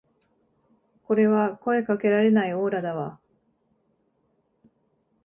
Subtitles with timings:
[1.03, 3.19] これは声かけられないオーラだわ